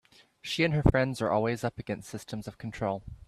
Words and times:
She 0.41 0.63
and 0.63 0.73
her 0.73 0.81
friends 0.81 1.21
are 1.21 1.29
always 1.29 1.63
up 1.63 1.77
against 1.77 2.09
systems 2.09 2.47
of 2.47 2.57
control. 2.57 3.03